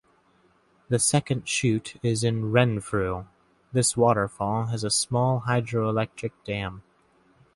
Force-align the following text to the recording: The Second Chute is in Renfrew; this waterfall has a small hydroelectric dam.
The 0.89 0.97
Second 0.97 1.47
Chute 1.47 1.97
is 2.01 2.23
in 2.23 2.51
Renfrew; 2.51 3.27
this 3.71 3.95
waterfall 3.95 4.65
has 4.65 4.83
a 4.83 4.89
small 4.89 5.41
hydroelectric 5.41 6.31
dam. 6.43 6.81